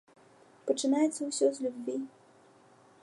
[0.71, 1.97] Пачынаецца ўсё з любві.